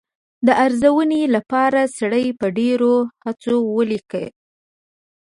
د 0.45 0.47
ارزونې 0.65 1.21
لپاره 1.35 1.81
سړی 1.97 2.25
په 2.39 2.47
ډېرو 2.57 2.93
هڅو 3.23 3.55
ولیکي. 3.75 4.25